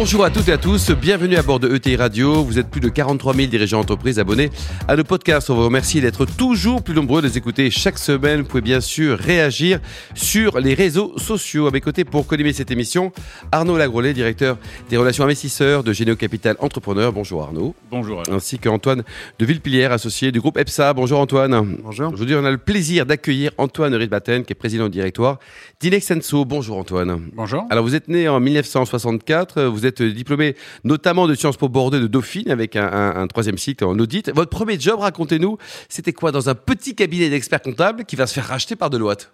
Bonjour 0.00 0.24
à 0.24 0.30
toutes 0.30 0.48
et 0.48 0.52
à 0.52 0.56
tous, 0.56 0.92
bienvenue 0.92 1.36
à 1.36 1.42
bord 1.42 1.60
de 1.60 1.68
ETI 1.76 1.94
Radio. 1.96 2.42
Vous 2.42 2.58
êtes 2.58 2.70
plus 2.70 2.80
de 2.80 2.88
43 2.88 3.34
000 3.34 3.48
dirigeants 3.48 3.80
d'entreprise 3.80 4.18
abonnés 4.18 4.48
à 4.88 4.96
nos 4.96 5.04
podcasts. 5.04 5.50
On 5.50 5.54
vous 5.56 5.64
remercie 5.66 6.00
d'être 6.00 6.24
toujours 6.24 6.82
plus 6.82 6.94
nombreux 6.94 7.20
de 7.20 7.26
les 7.26 7.36
écouter 7.36 7.70
chaque 7.70 7.98
semaine. 7.98 8.40
Vous 8.40 8.46
pouvez 8.46 8.62
bien 8.62 8.80
sûr 8.80 9.18
réagir 9.18 9.78
sur 10.14 10.58
les 10.58 10.72
réseaux 10.72 11.12
sociaux. 11.18 11.66
À 11.66 11.70
mes 11.70 11.82
côtés 11.82 12.04
pour 12.04 12.26
collimer 12.26 12.54
cette 12.54 12.70
émission, 12.70 13.12
Arnaud 13.52 13.76
Lagrolet, 13.76 14.14
directeur 14.14 14.56
des 14.88 14.96
relations 14.96 15.24
investisseurs 15.24 15.84
de 15.84 15.92
Généo 15.92 16.16
Capital 16.16 16.56
Entrepreneur. 16.60 17.12
Bonjour 17.12 17.42
Arnaud. 17.42 17.74
Bonjour. 17.90 18.22
Ainsi 18.30 18.58
qu'Antoine 18.58 19.02
de 19.38 19.44
Villepilière, 19.44 19.92
associé 19.92 20.32
du 20.32 20.40
groupe 20.40 20.56
EPSA. 20.56 20.94
Bonjour 20.94 21.20
Antoine. 21.20 21.76
Bonjour. 21.84 22.10
Aujourd'hui, 22.10 22.36
on 22.36 22.44
a 22.46 22.50
le 22.50 22.56
plaisir 22.56 23.04
d'accueillir 23.04 23.52
Antoine 23.58 23.94
Ridbatten, 23.94 24.46
qui 24.46 24.54
est 24.54 24.54
président 24.54 24.84
du 24.84 24.92
directoire 24.92 25.40
d'Inexenso. 25.78 26.46
Bonjour 26.46 26.78
Antoine. 26.78 27.20
Bonjour. 27.34 27.66
Alors 27.68 27.84
vous 27.84 27.94
êtes 27.94 28.08
né 28.08 28.30
en 28.30 28.40
1964, 28.40 29.64
vous 29.64 29.84
êtes 29.84 29.89
diplômé 29.90 30.54
notamment 30.84 31.26
de 31.26 31.34
Sciences 31.34 31.56
Po 31.56 31.68
Bordeaux 31.68 31.98
de 32.00 32.06
Dauphine 32.06 32.50
avec 32.50 32.76
un, 32.76 32.86
un- 32.86 33.16
un 33.22 33.26
troisième 33.26 33.58
cycle 33.58 33.84
en 33.84 33.98
audit. 33.98 34.30
Votre 34.34 34.50
premier 34.50 34.78
job, 34.78 35.00
racontez-nous, 35.00 35.58
c'était 35.88 36.12
quoi 36.12 36.32
dans 36.32 36.48
un 36.48 36.54
petit 36.54 36.94
cabinet 36.94 37.30
d'experts 37.30 37.62
comptables 37.62 38.04
qui 38.04 38.16
va 38.16 38.26
se 38.26 38.34
faire 38.34 38.46
racheter 38.46 38.76
par 38.76 38.90
Deloitte? 38.90 39.32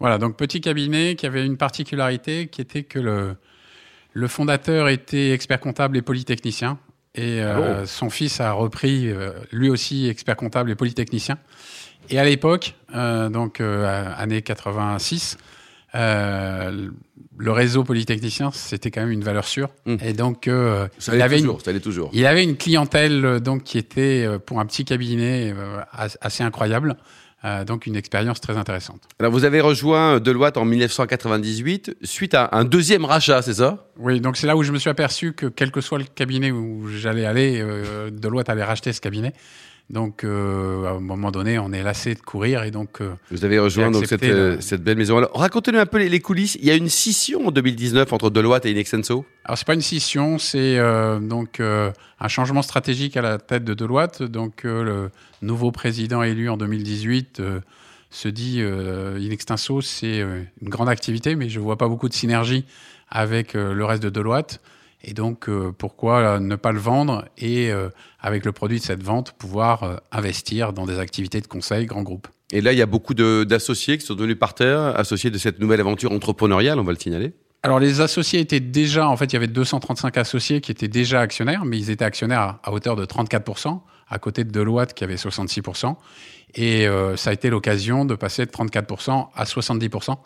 Voilà, 0.00 0.18
donc 0.18 0.36
petit 0.36 0.60
cabinet 0.60 1.14
qui 1.14 1.24
avait 1.26 1.46
une 1.46 1.56
particularité 1.56 2.48
qui 2.48 2.60
était 2.60 2.82
que 2.82 2.98
le, 2.98 3.36
le 4.12 4.28
fondateur 4.28 4.88
était 4.88 5.30
expert 5.30 5.60
comptable 5.60 5.96
et 5.96 6.02
polytechnicien. 6.02 6.78
Et 7.14 7.40
euh, 7.42 7.82
Oh. 7.82 7.86
son 7.86 8.10
fils 8.10 8.40
a 8.40 8.50
repris, 8.52 9.08
euh, 9.08 9.30
lui 9.52 9.70
aussi, 9.70 10.08
expert 10.08 10.34
comptable 10.36 10.70
et 10.72 10.74
polytechnicien. 10.74 11.38
Et 12.10 12.18
à 12.18 12.24
l'époque, 12.24 12.74
euh, 12.94 13.28
donc 13.30 13.60
année 13.60 14.42
86, 14.42 15.38
euh, 15.94 16.88
le 17.36 17.52
réseau 17.52 17.84
polytechnicien, 17.84 18.50
c'était 18.52 18.90
quand 18.90 19.00
même 19.02 19.10
une 19.10 19.24
valeur 19.24 19.44
sûre. 19.46 19.68
Mm. 19.86 19.96
Et 20.04 20.12
donc, 20.12 20.46
euh, 20.48 20.86
Ça 20.98 21.14
il 21.14 21.22
avait 21.22 21.36
une, 21.38 21.42
toujours, 21.44 21.60
ça 21.62 21.70
allait 21.70 21.80
toujours. 21.80 22.10
Il 22.12 22.26
avait 22.26 22.44
une 22.44 22.56
clientèle 22.56 23.24
euh, 23.24 23.40
donc 23.40 23.64
qui 23.64 23.78
était 23.78 24.26
pour 24.46 24.60
un 24.60 24.66
petit 24.66 24.84
cabinet 24.84 25.54
as- 25.92 26.18
assez 26.20 26.42
incroyable, 26.44 26.96
Euh, 27.46 27.62
donc 27.66 27.84
une 27.86 27.94
expérience 27.96 28.40
très 28.40 28.56
intéressante. 28.56 29.02
Alors 29.20 29.30
vous 29.30 29.44
avez 29.44 29.60
rejoint 29.60 30.18
Deloitte 30.18 30.56
en 30.56 30.64
1998 30.64 31.94
suite 32.02 32.32
à 32.32 32.48
un 32.52 32.64
deuxième 32.64 33.04
rachat, 33.04 33.42
c'est 33.42 33.52
ça? 33.54 33.86
Oui, 33.98 34.18
donc 34.20 34.38
c'est 34.38 34.46
là 34.46 34.56
où 34.56 34.62
je 34.62 34.72
me 34.72 34.78
suis 34.78 34.88
aperçu 34.88 35.34
que 35.34 35.44
quel 35.46 35.70
que 35.70 35.82
soit 35.82 35.98
le 35.98 36.04
cabinet 36.06 36.50
où 36.52 36.88
j'allais 36.88 37.26
aller, 37.26 37.60
euh, 37.60 38.08
Deloitte 38.10 38.48
allait 38.48 38.64
racheter 38.64 38.94
ce 38.94 39.00
cabinet. 39.02 39.34
Donc 39.90 40.24
euh, 40.24 40.86
à 40.86 40.90
un 40.92 41.00
moment 41.00 41.30
donné, 41.30 41.58
on 41.58 41.70
est 41.72 41.82
lassé 41.82 42.14
de 42.14 42.20
courir 42.20 42.62
et 42.62 42.70
donc 42.70 43.02
euh, 43.02 43.12
Vous 43.30 43.44
avez 43.44 43.58
rejoint 43.58 43.90
donc 43.90 44.06
cette, 44.06 44.22
euh, 44.22 44.56
cette 44.60 44.82
belle 44.82 44.96
maison. 44.96 45.18
Alors 45.18 45.30
racontez-nous 45.34 45.78
un 45.78 45.86
peu 45.86 45.98
les, 45.98 46.08
les 46.08 46.20
coulisses. 46.20 46.56
Il 46.60 46.64
y 46.64 46.70
a 46.70 46.74
une 46.74 46.88
scission 46.88 47.48
en 47.48 47.50
2019 47.50 48.10
entre 48.12 48.30
Deloitte 48.30 48.64
et 48.64 48.70
Inexenso. 48.70 49.26
alors 49.44 49.58
c'est 49.58 49.66
pas 49.66 49.74
une 49.74 49.82
scission, 49.82 50.38
c'est 50.38 50.78
euh, 50.78 51.20
donc 51.20 51.60
un 51.60 52.28
changement 52.28 52.62
stratégique 52.62 53.18
à 53.18 53.22
la 53.22 53.36
tête 53.36 53.64
de 53.64 53.74
Deloitte. 53.74 54.22
Donc 54.22 54.62
le 54.64 55.10
nouveau 55.42 55.70
président 55.70 56.22
élu 56.22 56.48
en 56.48 56.56
2018 56.56 57.40
euh, 57.40 57.60
se 58.08 58.28
dit 58.28 58.62
in 58.62 59.30
extenso, 59.30 59.82
c'est 59.82 60.20
une 60.62 60.68
grande 60.68 60.88
activité, 60.88 61.34
mais 61.34 61.50
je 61.50 61.60
vois 61.60 61.76
pas 61.76 61.88
beaucoup 61.88 62.08
de 62.08 62.14
synergie 62.14 62.64
avec 63.10 63.52
le 63.52 63.84
reste 63.84 64.02
de 64.02 64.08
Deloitte. 64.08 64.60
Et 65.04 65.12
donc, 65.12 65.48
euh, 65.48 65.70
pourquoi 65.76 66.18
euh, 66.18 66.40
ne 66.40 66.56
pas 66.56 66.72
le 66.72 66.78
vendre 66.78 67.26
et, 67.36 67.70
euh, 67.70 67.90
avec 68.20 68.44
le 68.44 68.52
produit 68.52 68.78
de 68.78 68.84
cette 68.84 69.02
vente, 69.02 69.32
pouvoir 69.32 69.82
euh, 69.82 69.96
investir 70.10 70.72
dans 70.72 70.86
des 70.86 70.98
activités 70.98 71.40
de 71.40 71.46
conseil 71.46 71.86
grand 71.86 72.02
groupe? 72.02 72.26
Et 72.52 72.60
là, 72.60 72.72
il 72.72 72.78
y 72.78 72.82
a 72.82 72.86
beaucoup 72.86 73.14
d'associés 73.14 73.98
qui 73.98 74.06
sont 74.06 74.14
devenus 74.14 74.38
partenaires, 74.38 74.98
associés 74.98 75.30
de 75.30 75.38
cette 75.38 75.60
nouvelle 75.60 75.80
aventure 75.80 76.12
entrepreneuriale, 76.12 76.78
on 76.78 76.84
va 76.84 76.92
le 76.92 76.98
signaler. 76.98 77.32
Alors, 77.62 77.80
les 77.80 78.00
associés 78.00 78.40
étaient 78.40 78.60
déjà, 78.60 79.08
en 79.08 79.16
fait, 79.16 79.26
il 79.26 79.32
y 79.34 79.36
avait 79.36 79.46
235 79.46 80.16
associés 80.18 80.60
qui 80.60 80.70
étaient 80.70 80.88
déjà 80.88 81.20
actionnaires, 81.20 81.64
mais 81.64 81.78
ils 81.78 81.90
étaient 81.90 82.04
actionnaires 82.04 82.40
à, 82.40 82.60
à 82.64 82.72
hauteur 82.72 82.96
de 82.96 83.04
34%, 83.04 83.80
à 84.08 84.18
côté 84.18 84.44
de 84.44 84.50
Deloitte 84.50 84.94
qui 84.94 85.04
avait 85.04 85.16
66%. 85.16 85.96
Et 86.56 86.86
ça 87.16 87.30
a 87.30 87.32
été 87.32 87.50
l'occasion 87.50 88.04
de 88.04 88.14
passer 88.14 88.46
de 88.46 88.50
34% 88.50 89.28
à 89.34 89.44
70%, 89.44 90.16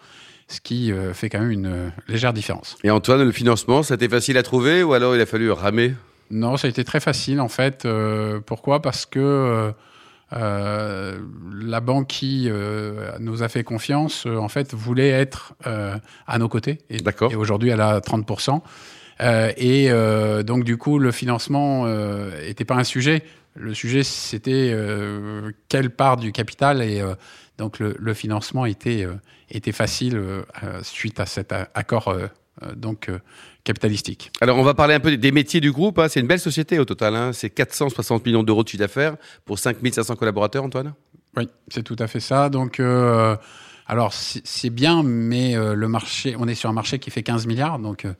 ce 0.48 0.60
qui 0.60 0.92
euh, 0.92 1.14
fait 1.14 1.28
quand 1.28 1.40
même 1.40 1.50
une 1.50 1.66
euh, 1.66 1.88
légère 2.08 2.32
différence. 2.32 2.76
Et 2.82 2.90
Antoine, 2.90 3.22
le 3.22 3.32
financement, 3.32 3.82
ça 3.82 3.94
a 3.94 3.96
été 3.96 4.08
facile 4.08 4.36
à 4.38 4.42
trouver 4.42 4.82
ou 4.82 4.94
alors 4.94 5.14
il 5.14 5.20
a 5.20 5.26
fallu 5.26 5.50
ramer? 5.50 5.94
Non, 6.30 6.56
ça 6.56 6.66
a 6.66 6.70
été 6.70 6.84
très 6.84 7.00
facile 7.00 7.40
en 7.40 7.48
fait. 7.48 7.84
Euh, 7.84 8.40
pourquoi? 8.44 8.82
Parce 8.82 9.06
que 9.06 9.72
euh, 10.32 11.18
la 11.54 11.80
banque 11.80 12.08
qui 12.08 12.48
euh, 12.48 13.12
nous 13.18 13.42
a 13.42 13.48
fait 13.48 13.64
confiance, 13.64 14.26
en 14.26 14.48
fait, 14.48 14.74
voulait 14.74 15.08
être 15.08 15.54
à 15.64 16.38
nos 16.38 16.48
côtés. 16.48 16.78
Et, 16.90 16.98
D'accord. 16.98 17.32
et 17.32 17.36
aujourd'hui, 17.36 17.70
elle 17.70 17.80
a 17.80 18.00
30%. 18.00 18.60
Euh, 19.20 19.52
et 19.56 19.90
euh, 19.90 20.42
donc, 20.42 20.64
du 20.64 20.76
coup, 20.76 20.98
le 20.98 21.12
financement 21.12 21.86
n'était 21.86 22.64
pas 22.64 22.76
un 22.76 22.84
sujet. 22.84 23.22
Le 23.54 23.74
sujet, 23.74 24.04
c'était 24.04 24.70
euh, 24.72 25.50
quelle 25.68 25.90
part 25.90 26.16
du 26.16 26.30
capital. 26.32 26.80
Et 26.82 27.00
euh, 27.00 27.14
donc, 27.58 27.80
le, 27.80 27.96
le 27.98 28.14
financement 28.14 28.66
était, 28.66 29.04
euh, 29.04 29.14
était 29.50 29.72
facile 29.72 30.16
euh, 30.16 30.42
euh, 30.62 30.80
suite 30.82 31.18
à 31.18 31.26
cet 31.26 31.52
accord 31.52 32.08
euh, 32.08 32.26
euh, 32.62 32.74
donc, 32.76 33.08
euh, 33.08 33.18
capitalistique. 33.64 34.30
Alors, 34.40 34.58
on 34.58 34.62
va 34.62 34.74
parler 34.74 34.94
un 34.94 35.00
peu 35.00 35.16
des 35.16 35.32
métiers 35.32 35.60
du 35.60 35.72
groupe. 35.72 35.98
hein. 35.98 36.06
C'est 36.08 36.20
une 36.20 36.26
belle 36.28 36.38
société 36.40 36.78
au 36.78 36.84
total. 36.84 37.16
hein. 37.16 37.32
C'est 37.32 37.50
460 37.50 38.24
millions 38.24 38.42
d'euros 38.44 38.62
de 38.62 38.68
chiffre 38.68 38.80
d'affaires 38.80 39.16
pour 39.44 39.58
5500 39.58 40.14
collaborateurs, 40.16 40.62
Antoine? 40.64 40.94
Oui, 41.36 41.48
c'est 41.68 41.82
tout 41.82 41.96
à 41.98 42.06
fait 42.06 42.20
ça. 42.20 42.48
Donc, 42.48 42.78
euh, 42.80 43.36
alors 43.88 44.12
c'est 44.12 44.46
c'est 44.46 44.70
bien, 44.70 45.02
mais 45.02 45.56
euh, 45.56 45.74
le 45.74 45.88
marché, 45.88 46.36
on 46.38 46.46
est 46.46 46.54
sur 46.54 46.70
un 46.70 46.74
marché 46.74 46.98
qui 46.98 47.10
fait 47.10 47.22
15 47.22 47.46
milliards, 47.46 47.78
donc 47.78 48.04
euh, 48.04 48.12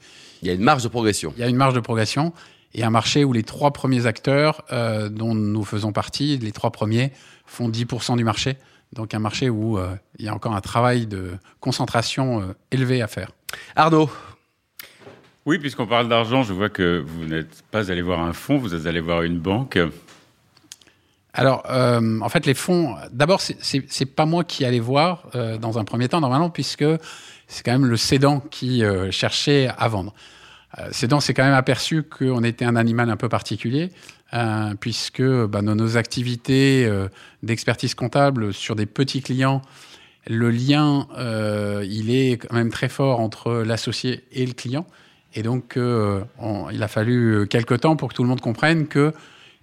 Il 0.43 0.49
y 0.49 0.51
a 0.51 0.55
une 0.55 0.63
marge 0.63 0.83
de 0.83 0.89
progression. 0.89 1.33
il 1.37 1.41
y 1.41 1.45
a 1.45 1.49
une 1.49 1.57
marge 1.57 1.75
de 1.75 1.81
progression 1.81 2.33
et 2.75 2.85
un 2.85 2.91
marché 2.91 3.25
où 3.25 3.33
les 3.33 3.43
trois 3.43 3.73
premiers 3.73 4.07
acteurs, 4.07 4.63
euh, 4.73 5.09
dont 5.09 5.35
nous 5.35 5.65
faisons 5.65 5.93
partie, 5.93 6.39
les 6.39 6.53
trois 6.53 6.71
premiers 6.71 7.13
font 7.47 7.69
10% 7.69 8.17
du 8.17 8.25
marché. 8.25 8.57
Donc 8.93 9.15
un 9.15 9.19
marché 9.19 9.51
où 9.51 9.79
euh, 9.79 9.95
il 10.19 10.25
y 10.25 10.29
a 10.29 10.35
encore 10.35 10.55
un 10.55 10.61
travail 10.61 11.07
de 11.07 11.33
concentration 11.61 12.41
euh, 12.41 12.45
élevé 12.71 13.03
à 13.03 13.07
faire. 13.07 13.31
Arnaud, 13.77 14.11
Oui, 15.47 15.59
puisqu'on 15.59 15.87
parle 15.87 16.09
d'argent, 16.09 16.43
je 16.43 16.53
vois 16.53 16.69
que 16.69 17.03
vous 17.07 17.25
n'êtes 17.25 17.63
pas 17.71 17.91
allé 17.91 18.03
voir 18.03 18.21
un 18.21 18.33
fonds, 18.33 18.59
vous 18.59 18.75
êtes 18.75 18.87
allé 18.87 19.01
voir 19.01 19.23
une 19.23 19.39
banque. 19.39 19.79
Alors, 21.39 21.63
euh, 21.71 22.19
en 22.21 22.29
fait, 22.29 22.47
les 22.47 22.55
fonds, 22.55 22.97
d'abord, 23.13 23.41
c'est- 23.41 24.07
pas 24.07 24.27
moi 24.27 24.43
qui 24.43 24.65
allais 24.65 24.81
voir 24.81 25.23
euh, 25.37 25.57
dans 25.57 25.79
un 25.79 25.85
premier 25.85 26.09
temps, 26.09 26.21
normalement, 26.21 26.51
puisque 26.51 26.85
c'est 27.47 27.65
quand 27.65 27.71
même 27.71 27.87
le 27.87 27.97
cédant 27.97 28.41
qui 28.41 28.83
euh, 28.83 29.13
cherchait 29.13 29.69
à 29.79 29.87
vendre. 29.87 30.13
Euh, 30.79 30.89
cédant 30.91 31.21
s'est 31.21 31.35
quand 31.35 31.45
même 31.45 31.55
aperçu 31.55 32.03
qu'on 32.03 32.43
était 32.43 32.65
un 32.65 32.75
animal 32.75 33.09
un 33.09 33.17
peu 33.17 33.29
particulier, 33.29 33.91
euh, 34.35 34.75
puisque 34.81 35.23
bah, 35.23 35.63
nos 35.63 35.97
activités 35.97 36.85
euh, 36.87 37.07
d'expertise 37.45 37.95
comptable 37.95 38.53
sur 38.53 38.75
des 38.75 38.87
petits 38.87 39.23
clients, 39.23 39.63
le 40.27 40.51
lien, 40.51 41.07
euh, 41.19 41.87
il 41.89 42.11
est 42.11 42.39
quand 42.39 42.53
même 42.57 42.71
très 42.71 42.89
fort 42.89 43.21
entre 43.21 43.63
l'associé 43.65 44.25
et 44.33 44.45
le 44.45 44.55
client. 44.55 44.87
Et 45.37 45.45
donc, 45.45 45.77
euh, 45.77 46.21
on- 46.41 46.69
il 46.71 46.83
a 46.83 46.89
fallu 46.89 47.47
quelque 47.49 47.75
temps 47.75 47.95
pour 47.95 48.09
que 48.09 48.15
tout 48.15 48.25
le 48.25 48.29
monde 48.29 48.41
comprenne 48.41 48.89
que 48.89 49.15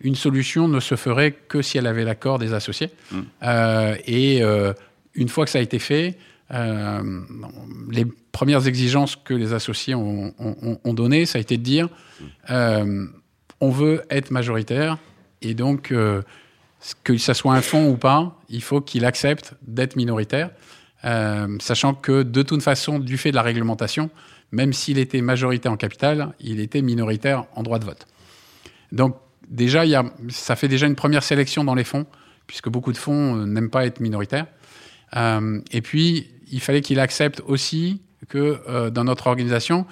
une 0.02 0.16
solution 0.16 0.68
ne 0.68 0.80
se 0.80 0.96
ferait 0.96 1.32
que 1.32 1.62
si 1.62 1.78
elle 1.78 1.88
avait 1.88 2.04
l'accord 2.04 2.40
des 2.40 2.54
associés. 2.54 2.90
Mm. 3.12 3.20
Euh, 3.44 3.96
et 4.06 4.44
euh, 4.44 4.74
une 5.14 5.30
fois 5.30 5.46
que 5.46 5.52
ça 5.52 5.60
a 5.60 5.62
été 5.62 5.80
fait, 5.80 6.18
euh, 6.54 7.22
les 7.90 8.06
premières 8.32 8.68
exigences 8.68 9.16
que 9.16 9.34
les 9.34 9.54
associés 9.54 9.96
ont, 9.96 10.34
ont- 10.38 10.80
ont 10.84 10.94
données, 10.94 11.26
ça 11.26 11.38
a 11.38 11.42
été 11.42 11.58
de 11.58 11.64
dire 11.64 11.90
on 13.62 13.70
veut 13.70 14.04
être 14.10 14.32
majoritaire 14.32 14.98
et 15.42 15.54
donc 15.54 15.94
que 17.04 17.18
ça 17.18 17.34
soit 17.34 17.56
un 17.56 17.62
fonds 17.62 17.90
ou 17.90 17.96
pas, 17.98 18.38
il 18.50 18.62
faut 18.62 18.82
qu'il 18.82 19.06
accepte 19.06 19.54
d'être 19.66 19.96
minoritaire, 19.96 20.52
sachant 21.60 21.94
que 21.96 22.22
de 22.22 22.44
toute 22.44 22.62
façon, 22.62 23.00
du 23.00 23.18
fait 23.18 23.32
de 23.32 23.36
la 23.36 23.42
réglementation, 23.42 24.10
même 24.52 24.74
s'il 24.74 25.00
était 25.00 25.22
majoritaire 25.22 25.72
en 25.72 25.78
capital, 25.78 26.34
il 26.40 26.60
était 26.60 26.82
minoritaire 26.82 27.46
en 27.56 27.64
droit 27.64 27.80
de 27.80 27.86
vote. 27.86 28.06
Donc 28.92 29.16
déjà, 29.50 29.84
ça 30.30 30.56
fait 30.56 30.68
déjà 30.68 30.88
une 30.88 30.96
première 30.96 31.24
sélection 31.24 31.64
dans 31.64 31.76
les 31.76 31.84
fonds, 31.84 32.06
puisque 32.48 32.70
beaucoup 32.70 32.92
de 32.92 32.98
fonds 32.98 33.38
euh, 33.38 33.46
n'aiment 33.46 33.70
pas 33.70 33.86
être 33.86 34.00
minoritaires. 34.00 34.48
Euh, 35.16 35.62
et 35.72 35.82
puis, 35.82 36.28
il 36.52 36.62
fallait 36.62 36.82
qu'il 36.82 37.00
accepte 37.00 37.42
aussi 37.46 38.02
que 38.28 38.62
euh, 38.68 38.90
dans 38.90 39.04
notre 39.04 39.28
organisation, 39.28 39.86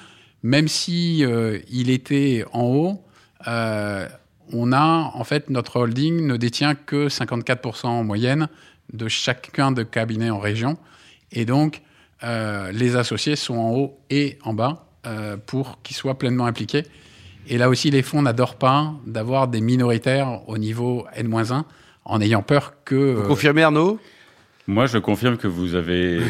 même 0.43 0.67
si 0.67 1.23
il 1.69 1.89
était 1.89 2.43
en 2.51 2.63
haut, 2.63 3.05
on 3.45 4.73
a 4.73 5.11
en 5.13 5.23
fait 5.23 5.49
notre 5.49 5.77
holding 5.77 6.27
ne 6.27 6.35
détient 6.35 6.75
que 6.75 7.07
54% 7.07 7.85
en 7.85 8.03
moyenne 8.03 8.49
de 8.91 9.07
chacun 9.07 9.71
de 9.71 9.83
cabinets 9.83 10.29
en 10.29 10.39
région, 10.39 10.77
et 11.31 11.45
donc 11.45 11.81
les 12.21 12.97
associés 12.97 13.37
sont 13.37 13.55
en 13.55 13.71
haut 13.71 13.99
et 14.09 14.37
en 14.43 14.53
bas. 14.53 14.89
pour 15.45 15.81
qu'ils 15.81 15.95
soient 15.95 16.19
pleinement 16.19 16.45
impliqués. 16.45 16.83
Et 17.47 17.57
là 17.57 17.69
aussi, 17.69 17.91
les 17.91 18.01
fonds 18.01 18.21
n'adorent 18.21 18.55
pas 18.55 18.93
d'avoir 19.05 19.47
des 19.47 19.61
minoritaires 19.61 20.41
au 20.47 20.57
niveau 20.57 21.05
N-1 21.15 21.63
en 22.05 22.21
ayant 22.21 22.41
peur 22.41 22.73
que... 22.85 23.13
Vous 23.13 23.27
confirmez 23.27 23.63
Arnaud? 23.63 23.99
Moi, 24.65 24.85
je 24.85 24.97
confirme 24.97 25.35
que 25.35 25.47
vous 25.47 25.75
avez 25.75 26.21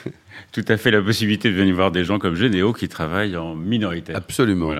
tout 0.52 0.64
à 0.68 0.76
fait 0.76 0.90
la 0.90 1.00
possibilité 1.00 1.50
de 1.50 1.54
venir 1.54 1.74
voir 1.74 1.90
des 1.90 2.04
gens 2.04 2.18
comme 2.18 2.34
Généo 2.34 2.74
qui 2.74 2.86
travaillent 2.86 3.36
en 3.36 3.54
minorité. 3.54 4.14
Absolument. 4.14 4.74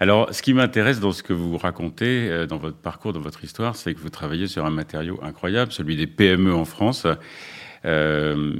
Alors, 0.00 0.34
ce 0.34 0.42
qui 0.42 0.52
m'intéresse 0.52 1.00
dans 1.00 1.12
ce 1.12 1.22
que 1.22 1.32
vous 1.32 1.56
racontez, 1.56 2.28
euh, 2.28 2.46
dans 2.46 2.58
votre 2.58 2.76
parcours, 2.76 3.14
dans 3.14 3.20
votre 3.20 3.42
histoire, 3.42 3.74
c'est 3.74 3.94
que 3.94 4.00
vous 4.00 4.10
travaillez 4.10 4.48
sur 4.48 4.66
un 4.66 4.70
matériau 4.70 5.18
incroyable, 5.22 5.72
celui 5.72 5.96
des 5.96 6.06
PME 6.06 6.54
en 6.54 6.66
France. 6.66 7.06
Euh, 7.86 8.52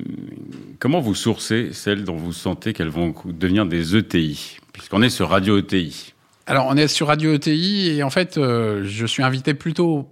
comment 0.79 1.00
vous 1.00 1.14
sourcez 1.14 1.70
celles 1.73 2.05
dont 2.05 2.17
vous 2.17 2.32
sentez 2.32 2.73
qu'elles 2.73 2.88
vont 2.88 3.14
devenir 3.26 3.67
des 3.67 3.94
ETI 3.97 4.59
Puisqu'on 4.73 5.02
est 5.02 5.11
sur 5.11 5.29
Radio 5.29 5.59
ETI. 5.59 6.14
Alors, 6.47 6.67
on 6.69 6.77
est 6.77 6.89
sur 6.89 7.09
Radio 7.09 7.35
ETI 7.35 7.89
et 7.89 8.03
en 8.03 8.11
fait, 8.11 8.39
euh, 8.39 8.85
je 8.85 9.05
suis 9.05 9.23
invité 9.23 9.53
plutôt 9.53 10.09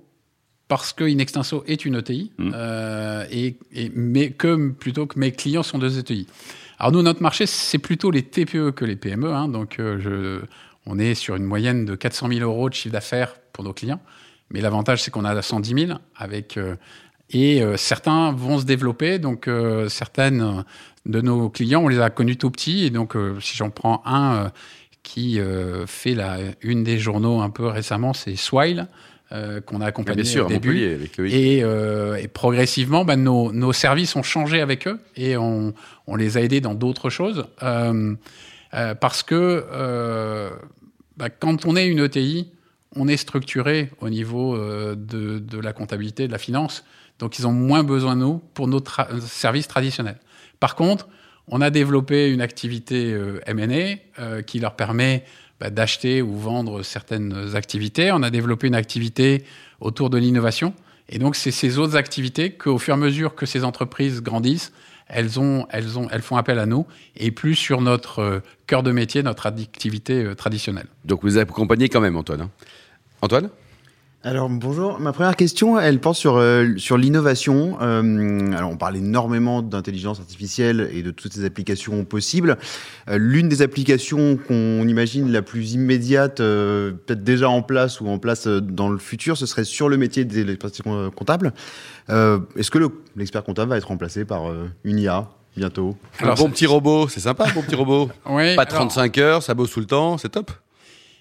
parce 0.69 0.93
que 0.93 1.05
Inextenso 1.05 1.63
est 1.67 1.85
une 1.85 1.97
ETI, 1.97 2.33
mm. 2.39 2.53
euh, 2.55 3.25
et, 3.31 3.57
mais 3.95 4.31
que 4.31 4.71
plutôt 4.71 5.07
que 5.07 5.19
mes 5.19 5.33
clients 5.33 5.63
sont 5.63 5.79
des 5.79 5.99
ETI. 5.99 6.27
Alors 6.79 6.93
nous, 6.93 7.03
notre 7.03 7.23
marché, 7.23 7.47
c'est 7.47 7.79
plutôt 7.79 8.11
les 8.11 8.23
TPE 8.23 8.73
que 8.73 8.85
les 8.85 8.97
PME. 8.97 9.33
Hein, 9.33 9.49
donc 9.49 9.79
euh, 9.79 10.01
je, 10.01 10.45
on 10.87 10.99
est 10.99 11.15
sur 11.15 11.37
une 11.37 11.45
moyenne 11.45 11.85
de 11.85 11.95
400 11.95 12.29
000 12.29 12.41
euros 12.41 12.69
de 12.69 12.75
chiffre 12.75 12.93
d'affaires 12.93 13.37
pour 13.53 13.65
nos 13.65 13.73
clients. 13.73 14.01
Mais 14.51 14.61
l'avantage, 14.61 15.03
c'est 15.03 15.11
qu'on 15.11 15.25
a 15.25 15.41
110 15.41 15.87
000 15.87 15.99
avec 16.17 16.57
euh, 16.57 16.77
et 17.31 17.63
certains 17.77 18.33
vont 18.33 18.59
se 18.59 18.65
développer. 18.65 19.19
Donc 19.19 19.49
certaines 19.89 20.63
de 21.07 21.21
nos 21.23 21.49
clients, 21.49 21.81
on 21.83 21.89
les 21.89 21.99
a 21.99 22.11
connus 22.11 22.37
tout 22.37 22.51
petits. 22.51 22.85
Et 22.85 22.91
donc 22.91 23.17
si 23.41 23.57
j'en 23.57 23.71
prends 23.71 24.03
un 24.05 24.53
qui 25.05 25.39
fait 25.87 26.15
la 26.15 26.39
une 26.61 26.83
des 26.83 26.99
journaux 26.99 27.41
un 27.41 27.51
peu 27.51 27.67
récemment, 27.67 28.15
c'est 28.15 28.35
Swile. 28.35 28.89
Euh, 29.33 29.61
qu'on 29.62 29.81
a 29.81 29.87
accompagné 29.87 30.39
au 30.39 30.47
début. 30.47 30.79
et, 30.79 31.65
euh, 31.65 32.15
et, 32.17 32.29
progressivement, 32.29 33.06
bah, 33.06 33.17
nos, 33.17 33.53
nos, 33.53 33.73
services 33.73 34.15
ont 34.17 34.23
changé 34.23 34.61
avec 34.61 34.87
eux 34.87 35.01
et 35.17 35.39
on, 35.39 35.73
on 36.06 36.15
les 36.15 36.37
a 36.37 36.43
aidés 36.43 36.61
dans 36.61 36.75
d'autres 36.75 37.09
choses. 37.09 37.47
Euh, 37.62 38.15
euh 38.75 38.95
parce 38.95 39.23
que 39.23 39.65
bah, 41.17 41.31
quand 41.31 41.65
on 41.65 41.75
est 41.75 41.89
une 41.89 42.00
ETI, 42.00 42.53
on 42.95 43.09
est 43.09 43.17
structuré 43.17 43.91
au 44.00 44.11
niveau 44.11 44.59
de, 44.59 45.39
de, 45.39 45.59
la 45.59 45.73
comptabilité, 45.73 46.27
de 46.27 46.33
la 46.33 46.39
finance. 46.39 46.85
Donc 47.19 47.39
ils 47.39 47.47
ont 47.47 47.53
moins 47.53 47.83
besoin 47.83 48.17
de 48.17 48.21
nous 48.21 48.43
pour 48.53 48.69
nos 48.69 48.83
services 49.27 49.69
traditionnels. 49.69 50.21
Par 50.61 50.77
contre, 50.77 51.09
on 51.49 51.61
a 51.61 51.70
développé 51.70 52.31
une 52.31 52.41
activité 52.41 53.17
M&A 53.46 54.43
qui 54.43 54.61
leur 54.61 54.76
permet 54.76 55.25
bah, 55.61 55.70
d'acheter 55.70 56.20
ou 56.20 56.37
vendre 56.37 56.82
certaines 56.82 57.55
activités. 57.55 58.11
On 58.12 58.23
a 58.23 58.31
développé 58.31 58.67
une 58.67 58.75
activité 58.75 59.44
autour 59.81 60.11
de 60.11 60.19
l'innovation. 60.19 60.75
Et 61.08 61.19
donc, 61.19 61.37
c'est 61.37 61.50
ces 61.50 61.79
autres 61.79 61.96
activités 61.96 62.50
qu'au 62.50 62.79
fur 62.79 62.94
et 62.94 62.96
à 62.96 63.00
mesure 63.00 63.35
que 63.35 63.46
ces 63.46 63.64
entreprises 63.64 64.23
grandissent, 64.23 64.73
elles, 65.06 65.38
ont, 65.38 65.67
elles, 65.70 65.99
ont, 65.99 66.08
font 66.20 66.37
appel 66.37 66.58
à 66.58 66.67
nous 66.67 66.87
et 67.17 67.31
plus 67.31 67.55
sur 67.55 67.82
notre 67.82 68.19
euh, 68.20 68.40
cœur 68.67 68.82
de 68.82 68.90
métier, 68.90 69.23
notre 69.23 69.47
activité 69.47 70.25
euh, 70.25 70.35
traditionnelle. 70.35 70.87
Donc, 71.05 71.23
vous 71.23 71.37
accompagnez 71.37 71.88
quand 71.88 72.00
même, 72.00 72.17
Antoine. 72.17 72.43
Hein? 72.43 72.50
Antoine? 73.20 73.50
Alors 74.26 74.49
bonjour, 74.49 75.00
ma 75.00 75.12
première 75.12 75.37
question, 75.37 75.79
elle 75.79 76.00
porte 76.00 76.17
sur 76.17 76.38
euh, 76.38 76.79
sur 76.79 76.97
l'innovation. 76.97 77.76
Euh, 77.82 78.53
alors 78.53 78.71
on 78.71 78.79
parle 78.79 78.97
énormément 78.97 79.61
d'intelligence 79.61 80.19
artificielle 80.19 80.88
et 80.94 81.03
de 81.03 81.11
toutes 81.11 81.35
ces 81.35 81.44
applications 81.44 82.06
possibles. 82.06 82.56
Euh, 83.11 83.19
l'une 83.19 83.50
des 83.50 83.61
applications 83.61 84.38
qu'on 84.38 84.88
imagine 84.88 85.31
la 85.31 85.43
plus 85.43 85.75
immédiate, 85.75 86.38
peut-être 86.38 87.23
déjà 87.23 87.50
en 87.50 87.61
place 87.61 88.00
ou 88.00 88.09
en 88.09 88.19
place 88.19 88.47
dans 88.47 88.88
le 88.88 88.97
futur, 88.97 89.37
ce 89.37 89.44
serait 89.44 89.65
sur 89.65 89.91
le 89.91 89.99
métier 89.99 90.25
des 90.25 90.43
l'expertise 90.43 90.82
comptable. 91.15 91.53
Est-ce 92.09 92.71
que 92.71 92.79
l'expert 93.17 93.44
comptable 93.44 93.73
va 93.73 93.76
être 93.76 93.88
remplacé 93.88 94.25
par 94.25 94.44
une 94.85 94.99
IA 94.99 95.29
bientôt? 95.55 95.99
Un 96.21 96.32
bon 96.32 96.49
petit 96.49 96.67
robot, 96.67 97.09
c'est 97.09 97.21
sympa, 97.21 97.44
un 97.47 97.53
bon 97.53 97.61
petit 97.61 97.75
robot. 97.75 98.09
oui, 98.31 98.56
Pas 98.56 98.65
35 98.65 99.19
heures, 99.19 99.43
ça 99.43 99.53
bosse 99.53 99.73
tout 99.73 99.81
le 99.81 99.87
temps, 99.87 100.17
c'est 100.17 100.31
top. 100.31 100.50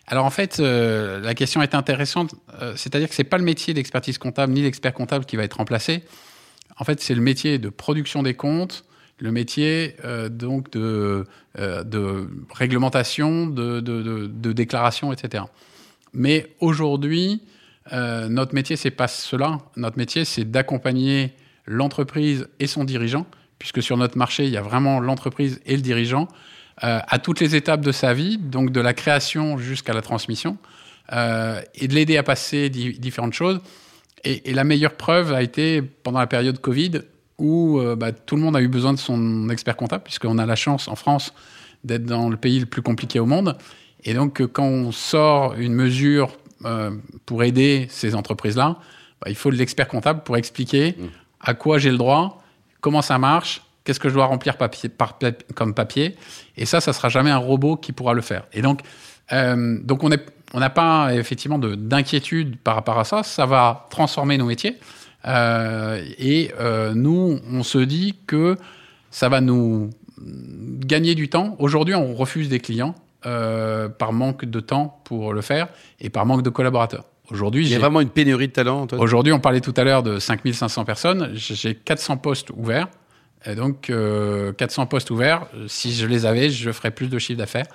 Alors 0.08 0.26
en 0.26 0.30
fait, 0.30 0.60
euh, 0.60 1.20
la 1.22 1.34
question 1.34 1.62
est 1.62 1.76
intéressante. 1.76 2.36
Euh, 2.62 2.74
c'est-à-dire 2.76 3.08
que 3.08 3.16
c'est 3.16 3.24
pas 3.24 3.38
le 3.38 3.44
métier 3.44 3.74
d'expertise 3.74 4.18
comptable 4.18 4.54
ni 4.54 4.62
l'expert 4.62 4.94
comptable 4.94 5.26
qui 5.26 5.36
va 5.36 5.44
être 5.44 5.58
remplacé. 5.58 6.04
En 6.78 6.84
fait, 6.84 7.00
c'est 7.02 7.16
le 7.16 7.22
métier 7.22 7.58
de 7.58 7.70
production 7.70 8.24
des 8.24 8.34
comptes, 8.34 8.84
le 9.20 9.32
métier 9.32 9.96
euh, 10.04 10.28
donc 10.28 10.72
de, 10.72 11.26
réglementation, 12.54 13.48
de, 13.48 13.80
de, 13.80 14.28
de, 14.28 14.52
déclaration, 14.52 15.14
etc. 15.14 15.46
Mais 16.14 16.48
aujourd'hui, 16.60 17.42
notre 17.92 18.54
métier 18.56 18.76
c'est 18.76 18.92
pas 18.92 19.08
cela. 19.08 19.60
Notre 19.78 19.98
métier 19.98 20.26
c'est 20.26 20.50
d'accompagner 20.50 21.34
l'entreprise 21.66 22.48
et 22.60 22.68
son 22.68 22.84
dirigeant, 22.84 23.26
puisque 23.60 23.82
sur 23.82 23.98
notre 23.98 24.18
marché 24.18 24.46
il 24.46 24.52
y 24.52 24.58
a 24.58 24.62
vraiment 24.62 25.00
l'entreprise 25.00 25.62
et 25.66 25.76
le 25.76 25.82
dirigeant 25.82 26.28
euh, 26.84 27.00
à 27.08 27.20
toutes 27.20 27.40
les 27.40 27.56
étapes 27.56 27.82
de 27.82 27.92
sa 27.92 28.14
vie, 28.14 28.38
donc 28.38 28.72
de 28.72 28.82
la 28.82 28.94
création 28.94 29.58
jusqu'à 29.58 29.94
la 29.94 30.02
transmission, 30.02 30.58
euh, 31.12 31.62
et 31.76 31.88
de 31.88 31.94
l'aider 31.94 32.18
à 32.18 32.24
passer 32.24 32.70
différentes 32.70 33.34
choses. 33.34 33.60
Et, 34.24 34.50
et, 34.50 34.54
la 34.54 34.64
meilleure 34.64 34.96
preuve 34.96 35.34
a 35.34 35.44
été 35.44 35.82
pendant 35.82 36.20
la 36.20 36.28
période 36.28 36.60
Covid, 36.60 37.02
où 37.38 37.80
euh, 37.80 37.96
bah, 37.96 38.12
tout 38.12 38.36
le 38.36 38.42
monde 38.42 38.56
a 38.56 38.62
eu 38.62 38.68
besoin 38.68 38.94
de 38.94 38.98
son 38.98 39.50
expert 39.50 39.76
comptable, 39.76 40.04
puisqu'on 40.04 40.40
a 40.40 40.46
la 40.46 40.56
chance 40.56 40.88
en 40.88 40.96
France 40.96 41.34
d'être 41.84 42.06
dans 42.06 42.30
le 42.30 42.38
pays 42.38 42.60
le 42.60 42.66
plus 42.66 42.82
compliqué 42.82 43.20
au 43.20 43.26
monde. 43.26 43.58
Et 44.04 44.14
donc, 44.14 44.42
quand 44.48 44.66
on 44.66 44.92
sort 44.92 45.54
une 45.56 45.74
mesure 45.74 46.38
pour 47.26 47.44
aider 47.44 47.88
ces 47.90 48.16
entreprises-là, 48.16 48.78
bah, 49.22 49.30
il 49.30 49.36
faut 49.36 49.52
de 49.52 49.58
l'expert 49.58 49.88
comptable 49.88 50.24
pour 50.24 50.38
expliquer 50.38 50.96
mmh. 50.98 51.06
à 51.42 51.54
quoi 51.54 51.78
j'ai 51.78 51.92
le 51.92 51.98
droit, 51.98 52.42
comment 52.80 53.02
ça 53.02 53.18
marche, 53.18 53.62
Qu'est-ce 53.84 54.00
que 54.00 54.08
je 54.08 54.14
dois 54.14 54.26
remplir 54.26 54.58
papier, 54.58 54.90
par, 54.90 55.20
comme 55.56 55.74
papier 55.74 56.16
Et 56.56 56.66
ça, 56.66 56.80
ça 56.80 56.94
sera 56.94 57.10
jamais 57.10 57.32
un 57.32 57.38
robot 57.38 57.76
qui 57.76 57.92
pourra 57.92 58.14
le 58.14 58.22
faire. 58.22 58.46
Et 58.54 58.62
donc, 58.62 58.82
euh, 59.32 59.78
donc 59.84 60.04
on 60.04 60.10
n'a 60.10 60.18
on 60.54 60.62
pas 60.70 61.14
effectivement 61.14 61.58
d'inquiétude 61.58 62.58
par 62.58 62.76
rapport 62.76 63.00
à 63.00 63.04
ça. 63.04 63.24
Ça 63.24 63.46
va 63.46 63.88
transformer 63.90 64.38
nos 64.38 64.46
métiers. 64.46 64.78
Euh, 65.26 66.04
et 66.18 66.52
euh, 66.60 66.94
nous, 66.94 67.40
on 67.52 67.64
se 67.64 67.78
dit 67.78 68.16
que 68.28 68.58
ça 69.10 69.30
va 69.30 69.42
nous 69.42 69.90
gagner 70.18 71.16
du 71.16 71.30
temps. 71.30 71.56
Aujourd'hui, 71.60 71.96
on 71.96 72.14
refuse 72.14 72.50
des 72.50 72.60
clients 72.60 72.96
par 73.24 74.12
manque 74.12 74.44
de 74.44 74.60
temps 74.60 75.02
pour 75.06 75.32
le 75.34 75.42
faire 75.42 75.70
et 76.02 76.10
par 76.10 76.26
manque 76.26 76.42
de 76.42 76.50
collaborateurs. 76.50 77.06
Aujourd'hui, 77.32 77.66
il 77.66 77.72
y 77.72 77.76
a 77.76 77.80
vraiment 77.80 78.02
une 78.02 78.10
pénurie 78.10 78.50
de 78.50 78.54
talent. 78.54 78.86
Aujourd'hui, 78.92 79.32
on 79.32 79.40
parlait 79.40 79.62
tout 79.62 79.74
à 79.78 79.86
l'heure 79.86 80.04
de 80.04 80.20
5500 80.20 80.84
personnes. 80.84 81.32
J'ai 81.34 81.74
400 81.74 82.18
postes 82.18 82.50
ouverts. 82.52 82.88
Et 83.46 83.56
donc, 83.56 83.88
400 83.88 83.92
euh, 83.92 84.86
postes 84.86 85.12
ouverts, 85.12 85.48
si 85.68 85.94
je 85.94 86.06
les 86.06 86.26
avais, 86.26 86.50
je 86.50 86.72
ferais 86.72 86.92
plus 86.92 87.08
de 87.08 87.20
chiffre 87.20 87.38
d'affaires, 87.38 87.66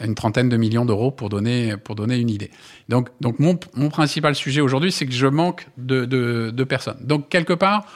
une 0.00 0.14
trentaine 0.14 0.48
de 0.48 0.56
millions 0.56 0.84
d'euros 0.84 1.10
pour 1.10 1.28
donner, 1.28 1.76
pour 1.76 1.94
donner 1.94 2.16
une 2.16 2.30
idée. 2.30 2.50
Donc, 2.88 3.10
donc 3.20 3.38
mon, 3.38 3.56
principal 3.90 4.34
sujet 4.34 4.60
aujourd'hui, 4.60 4.90
c'est 4.90 5.06
que 5.06 5.12
je 5.12 5.26
manque 5.26 5.66
de, 5.76 6.04
de, 6.04 6.50
de, 6.50 6.64
personnes. 6.64 6.98
Donc, 7.02 7.28
quelque 7.28 7.52
part, 7.52 7.86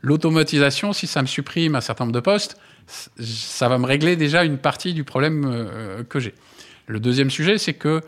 l'automatisation, 0.00 0.92
si 0.92 1.06
ça 1.06 1.22
me 1.22 1.26
supprime 1.26 1.74
un 1.74 1.80
certain 1.80 2.04
nombre 2.04 2.14
de 2.14 2.20
postes, 2.20 2.56
ça 2.86 3.68
va 3.68 3.78
me 3.78 3.86
régler 3.86 4.16
déjà 4.16 4.44
une 4.44 4.58
partie 4.58 4.92
du 4.94 5.04
problème 5.04 5.44
euh, 5.46 6.02
que 6.04 6.18
j'ai. 6.18 6.34
Le 6.86 6.98
deuxième 6.98 7.30
sujet, 7.30 7.58
c'est 7.58 7.74
que 7.74 8.00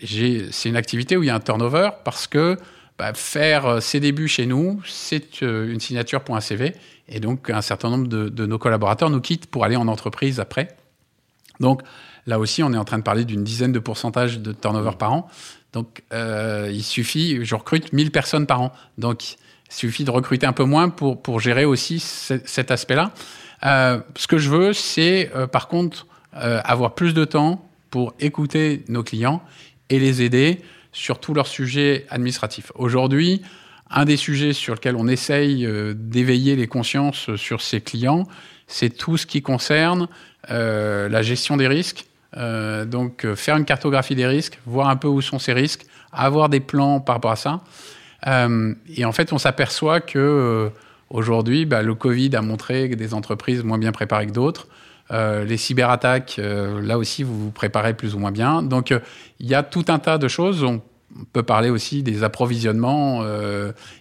c'est 0.00 0.68
une 0.68 0.76
activité 0.76 1.16
où 1.16 1.22
il 1.22 1.26
y 1.26 1.30
a 1.30 1.34
un 1.34 1.40
turnover 1.40 1.90
parce 2.04 2.26
que 2.26 2.56
bah, 2.98 3.12
faire 3.14 3.66
euh, 3.66 3.80
ses 3.80 4.00
débuts 4.00 4.28
chez 4.28 4.46
nous, 4.46 4.82
c'est 4.86 5.40
une 5.40 5.80
signature 5.80 6.22
pour 6.22 6.36
un 6.36 6.40
CV 6.40 6.74
et 7.14 7.20
donc, 7.20 7.50
un 7.50 7.60
certain 7.60 7.90
nombre 7.90 8.08
de, 8.08 8.46
nos 8.46 8.58
collaborateurs 8.58 9.10
nous 9.10 9.20
quittent 9.20 9.46
pour 9.46 9.64
aller 9.64 9.76
en 9.76 9.86
entreprise 9.86 10.40
après. 10.40 10.68
Donc, 11.60 11.82
là 12.26 12.38
aussi, 12.38 12.62
on 12.62 12.72
est 12.72 12.78
en 12.78 12.84
train 12.84 12.96
de 12.96 13.02
parler 13.02 13.26
d'une 13.26 13.44
dizaine 13.44 13.72
de 13.72 13.78
pourcentages 13.78 14.38
de 14.38 14.52
turnover 14.52 14.92
par 14.98 15.12
an. 15.12 15.28
Donc, 15.74 16.02
euh, 16.14 16.70
il 16.72 16.82
suffit, 16.82 17.44
je 17.44 17.54
recrute 17.54 17.92
1000 17.92 18.10
personnes 18.12 18.46
par 18.46 18.62
an. 18.62 18.72
Donc, 18.96 19.32
il 19.32 19.36
suffit 19.74 20.04
de 20.04 20.10
recruter 20.10 20.46
un 20.46 20.54
peu 20.54 20.64
moins 20.64 20.88
pour, 20.88 21.20
pour 21.20 21.38
gérer 21.38 21.66
aussi 21.66 22.00
cet 22.00 22.70
aspect-là. 22.70 23.12
Euh, 23.66 24.00
ce 24.16 24.26
que 24.26 24.38
je 24.38 24.48
veux, 24.48 24.72
c'est 24.72 25.30
euh, 25.36 25.46
par 25.46 25.68
contre 25.68 26.06
avoir 26.34 26.94
plus 26.94 27.12
de 27.12 27.26
temps 27.26 27.68
pour 27.90 28.14
écouter 28.18 28.86
nos 28.88 29.02
clients 29.02 29.42
et 29.90 29.98
les 29.98 30.22
aider 30.22 30.62
sur 30.92 31.18
tous 31.18 31.34
leurs 31.34 31.46
sujets 31.46 32.06
administratifs. 32.10 32.70
Aujourd'hui, 32.74 33.42
un 33.90 34.04
des 34.04 34.16
sujets 34.16 34.52
sur 34.52 34.74
lequel 34.74 34.96
on 34.96 35.08
essaye 35.08 35.66
euh, 35.66 35.94
d'éveiller 35.96 36.56
les 36.56 36.66
consciences 36.66 37.34
sur 37.36 37.60
ses 37.60 37.80
clients, 37.80 38.26
c'est 38.66 38.90
tout 38.90 39.16
ce 39.16 39.26
qui 39.26 39.42
concerne 39.42 40.08
euh, 40.50 41.08
la 41.08 41.22
gestion 41.22 41.56
des 41.56 41.68
risques. 41.68 42.06
Euh, 42.38 42.86
donc 42.86 43.26
faire 43.34 43.56
une 43.56 43.66
cartographie 43.66 44.14
des 44.14 44.26
risques, 44.26 44.58
voir 44.64 44.88
un 44.88 44.96
peu 44.96 45.08
où 45.08 45.20
sont 45.20 45.38
ces 45.38 45.52
risques, 45.52 45.84
avoir 46.12 46.48
des 46.48 46.60
plans 46.60 47.00
par 47.00 47.16
rapport 47.16 47.32
à 47.32 47.36
ça. 47.36 47.60
et 48.88 49.04
en 49.04 49.12
fait, 49.12 49.32
on 49.32 49.38
s'aperçoit 49.38 50.00
que 50.00 50.70
aujourd'hui, 51.10 51.66
bah, 51.66 51.82
le 51.82 51.94
Covid 51.94 52.34
a 52.36 52.40
montré 52.40 52.88
que 52.88 52.94
des 52.94 53.12
entreprises 53.12 53.62
moins 53.64 53.78
bien 53.78 53.92
préparées 53.92 54.26
que 54.26 54.32
d'autres 54.32 54.68
Euh, 55.12 55.44
les 55.44 55.58
cyberattaques, 55.58 56.36
euh, 56.38 56.80
là 56.80 56.96
aussi, 56.96 57.22
vous 57.22 57.38
vous 57.38 57.50
préparez 57.50 57.94
plus 57.94 58.14
ou 58.14 58.18
moins 58.18 58.32
bien. 58.32 58.62
Donc, 58.62 58.92
euh, 58.92 59.00
il 59.40 59.48
y 59.48 59.54
a 59.54 59.62
tout 59.62 59.84
un 59.88 59.98
tas 59.98 60.16
de 60.16 60.26
choses. 60.26 60.64
On 60.64 60.80
peut 61.32 61.42
parler 61.42 61.68
aussi 61.68 62.02
des 62.02 62.22
approvisionnements. 62.22 63.22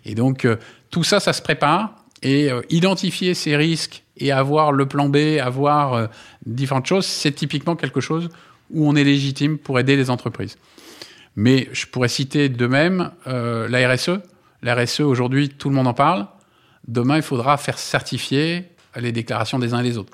et 0.05 0.15
donc, 0.15 0.47
tout 0.89 1.03
ça, 1.03 1.19
ça 1.19 1.33
se 1.33 1.41
prépare. 1.41 1.95
Et 2.23 2.49
identifier 2.69 3.33
ces 3.33 3.57
risques 3.57 4.03
et 4.15 4.31
avoir 4.31 4.71
le 4.71 4.85
plan 4.85 5.09
B, 5.09 5.17
avoir 5.41 6.07
différentes 6.45 6.85
choses, 6.85 7.05
c'est 7.05 7.33
typiquement 7.33 7.75
quelque 7.75 7.99
chose 7.99 8.29
où 8.69 8.87
on 8.87 8.95
est 8.95 9.03
légitime 9.03 9.57
pour 9.57 9.77
aider 9.77 9.97
les 9.97 10.09
entreprises. 10.09 10.55
Mais 11.35 11.67
je 11.73 11.85
pourrais 11.85 12.07
citer 12.07 12.47
de 12.47 12.67
même 12.67 13.11
la 13.25 13.93
RSE. 13.93 14.21
La 14.61 14.75
RSE, 14.75 15.01
aujourd'hui, 15.01 15.49
tout 15.49 15.67
le 15.67 15.75
monde 15.75 15.87
en 15.87 15.93
parle. 15.93 16.27
Demain, 16.87 17.17
il 17.17 17.23
faudra 17.23 17.57
faire 17.57 17.77
certifier 17.77 18.69
les 18.95 19.11
déclarations 19.11 19.59
des 19.59 19.73
uns 19.73 19.79
et 19.79 19.83
des 19.83 19.97
autres. 19.97 20.13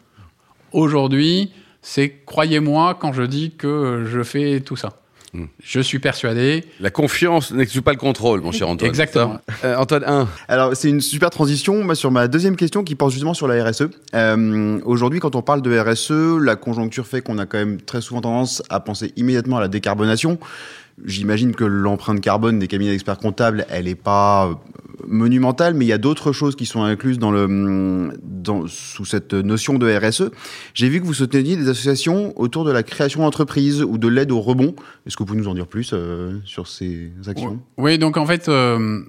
Aujourd'hui, 0.77 1.49
c'est 1.81 2.13
croyez-moi 2.27 2.95
quand 3.01 3.11
je 3.11 3.23
dis 3.23 3.49
que 3.57 4.05
je 4.07 4.21
fais 4.21 4.59
tout 4.59 4.75
ça. 4.75 4.93
Mm. 5.33 5.45
Je 5.63 5.79
suis 5.79 5.97
persuadé. 5.97 6.65
La 6.79 6.91
confiance 6.91 7.51
n'exclut 7.51 7.81
pas 7.81 7.93
le 7.93 7.97
contrôle, 7.97 8.41
mon 8.41 8.51
cher 8.51 8.69
Antoine. 8.69 8.87
Exactement. 8.87 9.39
Euh, 9.65 9.75
Antoine, 9.75 10.03
1. 10.05 10.27
Alors, 10.47 10.75
c'est 10.75 10.89
une 10.89 11.01
super 11.01 11.31
transition 11.31 11.83
moi, 11.83 11.95
sur 11.95 12.11
ma 12.11 12.27
deuxième 12.27 12.55
question 12.55 12.83
qui 12.83 12.93
porte 12.93 13.09
justement 13.09 13.33
sur 13.33 13.47
la 13.47 13.63
RSE. 13.67 13.89
Euh, 14.13 14.79
Aujourd'hui, 14.85 15.19
quand 15.19 15.35
on 15.35 15.41
parle 15.41 15.63
de 15.63 15.79
RSE, 15.79 16.39
la 16.43 16.55
conjoncture 16.55 17.07
fait 17.07 17.21
qu'on 17.21 17.39
a 17.39 17.47
quand 17.47 17.57
même 17.57 17.81
très 17.81 18.01
souvent 18.01 18.21
tendance 18.21 18.61
à 18.69 18.79
penser 18.79 19.13
immédiatement 19.15 19.57
à 19.57 19.61
la 19.61 19.69
décarbonation. 19.69 20.37
J'imagine 21.05 21.53
que 21.53 21.63
l'empreinte 21.63 22.21
carbone 22.21 22.57
des 22.57 22.67
cabinets 22.67 22.91
d'experts 22.91 23.19
comptables, 23.19 23.65
elle 23.69 23.85
n'est 23.85 23.95
pas 23.95 24.47
euh, 24.47 24.53
monumentale, 25.07 25.75
mais 25.75 25.85
il 25.85 25.87
y 25.87 25.93
a 25.93 25.99
d'autres 25.99 26.31
choses 26.31 26.55
qui 26.55 26.65
sont 26.65 26.81
incluses 26.81 27.19
dans 27.19 27.31
le, 27.31 28.17
dans, 28.23 28.65
sous 28.67 29.05
cette 29.05 29.33
notion 29.33 29.77
de 29.77 29.95
RSE. 29.95 30.31
J'ai 30.73 30.89
vu 30.89 30.99
que 30.99 31.05
vous 31.05 31.13
souteniez 31.13 31.55
des 31.55 31.69
associations 31.69 32.33
autour 32.39 32.65
de 32.65 32.71
la 32.71 32.81
création 32.81 33.21
d'entreprises 33.21 33.83
ou 33.83 33.99
de 33.99 34.07
l'aide 34.07 34.31
au 34.31 34.41
rebond. 34.41 34.75
Est-ce 35.05 35.15
que 35.15 35.23
vous 35.23 35.27
pouvez 35.27 35.39
nous 35.39 35.47
en 35.47 35.53
dire 35.53 35.67
plus 35.67 35.91
euh, 35.93 36.39
sur 36.45 36.67
ces 36.67 37.11
actions? 37.27 37.61
Oui, 37.77 37.99
donc 37.99 38.17
en 38.17 38.25
fait, 38.25 38.49
euh, 38.49 39.01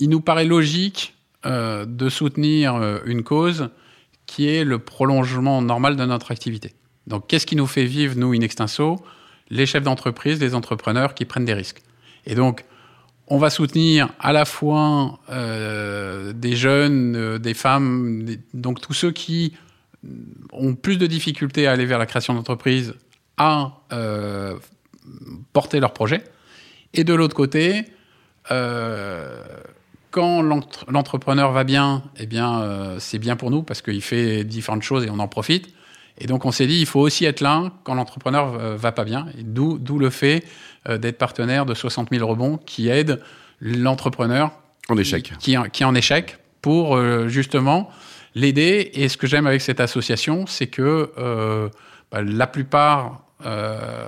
il 0.00 0.08
nous 0.08 0.20
paraît 0.20 0.46
logique 0.46 1.14
de 1.44 2.08
soutenir 2.08 3.02
une 3.04 3.22
cause 3.22 3.68
qui 4.24 4.48
est 4.48 4.64
le 4.64 4.78
prolongement 4.78 5.60
normal 5.60 5.96
de 5.96 6.04
notre 6.06 6.30
activité. 6.30 6.72
Donc, 7.06 7.26
qu'est-ce 7.26 7.46
qui 7.46 7.56
nous 7.56 7.66
fait 7.66 7.84
vivre, 7.84 8.14
nous, 8.16 8.32
in 8.32 8.40
extenso? 8.40 8.96
Les 9.50 9.66
chefs 9.66 9.82
d'entreprise, 9.82 10.40
les 10.40 10.54
entrepreneurs 10.54 11.14
qui 11.14 11.24
prennent 11.24 11.44
des 11.44 11.54
risques. 11.54 11.82
Et 12.26 12.34
donc, 12.34 12.64
on 13.26 13.38
va 13.38 13.50
soutenir 13.50 14.10
à 14.18 14.32
la 14.32 14.44
fois 14.44 15.18
euh, 15.30 16.32
des 16.32 16.56
jeunes, 16.56 17.16
euh, 17.16 17.38
des 17.38 17.54
femmes, 17.54 18.26
donc 18.52 18.80
tous 18.80 18.92
ceux 18.94 19.12
qui 19.12 19.54
ont 20.52 20.74
plus 20.74 20.98
de 20.98 21.06
difficultés 21.06 21.66
à 21.66 21.72
aller 21.72 21.86
vers 21.86 21.98
la 21.98 22.06
création 22.06 22.34
d'entreprise 22.34 22.94
à 23.38 23.78
euh, 23.92 24.58
porter 25.52 25.80
leur 25.80 25.92
projet. 25.92 26.22
Et 26.92 27.04
de 27.04 27.14
l'autre 27.14 27.34
côté, 27.34 27.84
quand 30.10 30.42
l'entre- 30.42 30.84
l'entrepreneur 30.90 31.52
va 31.52 31.64
bien, 31.64 32.02
eh 32.18 32.26
bien, 32.26 32.96
c'est 32.98 33.18
bien 33.18 33.36
pour 33.36 33.50
nous 33.50 33.62
parce 33.62 33.82
qu'il 33.82 34.02
fait 34.02 34.44
différentes 34.44 34.82
choses 34.82 35.04
et 35.04 35.10
on 35.10 35.18
en 35.18 35.28
profite. 35.28 35.74
Et 36.18 36.26
donc, 36.26 36.44
on 36.44 36.52
s'est 36.52 36.66
dit, 36.66 36.78
il 36.78 36.86
faut 36.86 37.00
aussi 37.00 37.24
être 37.24 37.40
là 37.40 37.72
quand 37.82 37.94
l'entrepreneur 37.94 38.54
euh, 38.54 38.76
va 38.76 38.92
pas 38.92 39.04
bien. 39.04 39.26
D'où 39.38 39.98
le 39.98 40.10
fait 40.10 40.44
euh, 40.88 40.98
d'être 40.98 41.18
partenaire 41.18 41.66
de 41.66 41.74
60 41.74 42.10
000 42.10 42.26
rebonds 42.26 42.58
qui 42.58 42.88
aide 42.88 43.20
l'entrepreneur 43.60 44.52
En 44.88 44.96
échec. 44.96 45.32
qui, 45.38 45.56
qui 45.72 45.82
est 45.82 45.86
en 45.86 45.94
échec 45.94 46.38
pour 46.64 46.96
euh, 46.96 47.28
justement 47.28 47.90
l'aider. 48.34 48.90
Et 48.94 49.08
ce 49.08 49.16
que 49.16 49.26
j'aime 49.26 49.46
avec 49.46 49.60
cette 49.60 49.80
association, 49.80 50.46
c'est 50.46 50.66
que 50.66 51.12
euh, 51.18 51.68
bah, 52.10 52.22
la 52.22 52.46
plupart 52.46 53.24
euh, 53.44 54.06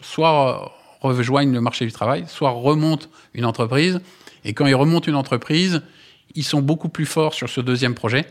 soit 0.00 0.72
rejoignent 1.02 1.52
le 1.52 1.60
marché 1.60 1.84
du 1.84 1.92
travail, 1.92 2.24
soit 2.26 2.50
remontent 2.50 3.06
une 3.34 3.44
entreprise. 3.44 4.00
Et 4.44 4.54
quand 4.54 4.66
ils 4.66 4.74
remontent 4.74 5.08
une 5.08 5.16
entreprise, 5.16 5.82
ils 6.34 6.44
sont 6.44 6.62
beaucoup 6.62 6.88
plus 6.88 7.06
forts 7.06 7.34
sur 7.34 7.48
ce 7.48 7.60
deuxième 7.60 7.94
projet, 7.94 8.24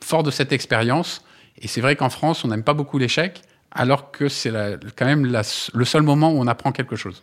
forts 0.00 0.22
de 0.22 0.30
cette 0.30 0.52
expérience. 0.52 1.22
Et 1.58 1.68
c'est 1.68 1.80
vrai 1.80 1.96
qu'en 1.96 2.10
France, 2.10 2.44
on 2.44 2.48
n'aime 2.48 2.62
pas 2.64 2.74
beaucoup 2.74 2.98
l'échec, 2.98 3.42
alors 3.70 4.10
que 4.10 4.28
c'est 4.28 4.52
quand 4.96 5.06
même 5.06 5.26
la- 5.26 5.42
le 5.74 5.84
seul 5.84 6.02
moment 6.02 6.32
où 6.32 6.38
on 6.40 6.46
apprend 6.46 6.72
quelque 6.72 6.96
chose. 6.96 7.22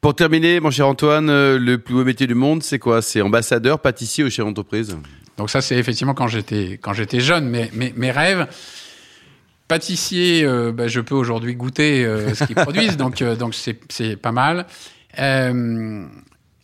Pour 0.00 0.14
terminer, 0.14 0.60
mon 0.60 0.70
cher 0.70 0.86
Antoine, 0.86 1.28
euh, 1.28 1.58
le 1.58 1.78
plus 1.78 1.94
beau 1.94 2.04
métier 2.04 2.26
du 2.28 2.34
monde, 2.36 2.62
c'est 2.62 2.78
quoi? 2.78 3.02
C'est 3.02 3.20
ambassadeur, 3.20 3.80
pâtissier 3.80 4.22
ou 4.24 4.30
chef 4.30 4.44
d'entreprise? 4.44 4.96
Donc 5.36 5.50
ça, 5.50 5.60
c'est 5.60 5.76
effectivement 5.76 6.14
quand 6.14 6.28
j'étais 6.28 6.78
quand 6.80 6.92
j'étais 6.92 7.20
jeune, 7.20 7.48
mais 7.48 7.70
mes, 7.74 7.92
mes 7.96 8.10
rêves. 8.10 8.46
Pâtissier, 9.66 10.44
euh, 10.44 10.72
bah, 10.72 10.88
je 10.88 11.00
peux 11.00 11.14
aujourd'hui 11.14 11.54
goûter 11.54 12.04
euh, 12.04 12.32
ce 12.34 12.44
qu'ils 12.44 12.54
produisent, 12.56 12.96
donc 12.96 13.20
euh, 13.22 13.36
donc 13.36 13.54
c'est 13.54 13.78
c'est 13.90 14.16
pas 14.16 14.32
mal. 14.32 14.66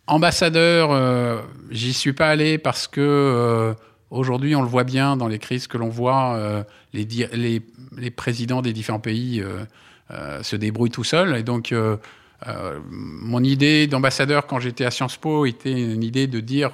Ambassadeur, 0.07 1.43
j'y 1.71 1.93
suis 1.93 2.13
pas 2.13 2.29
allé 2.29 2.57
parce 2.57 2.87
que 2.87 3.75
aujourd'hui, 4.11 4.55
on 4.55 4.61
le 4.61 4.67
voit 4.67 4.83
bien 4.83 5.17
dans 5.17 5.27
les 5.27 5.39
crises 5.39 5.67
que 5.67 5.77
l'on 5.77 5.89
voit, 5.89 6.35
euh, 6.35 6.63
les, 6.93 7.05
di- 7.05 7.25
les 7.33 7.61
les 7.97 8.11
présidents 8.11 8.61
des 8.61 8.73
différents 8.73 8.99
pays 8.99 9.41
euh, 9.41 9.63
euh, 10.11 10.43
se 10.43 10.55
débrouillent 10.55 10.91
tout 10.91 11.03
seuls, 11.05 11.35
et 11.37 11.43
donc 11.43 11.73
mon 12.91 13.43
idée 13.43 13.87
d'ambassadeur 13.87 14.45
quand 14.45 14.59
j'étais 14.59 14.85
à 14.85 14.91
Sciences 14.91 15.17
Po 15.17 15.45
était 15.45 15.71
une 15.71 16.03
idée 16.03 16.27
de 16.27 16.39
dire 16.39 16.71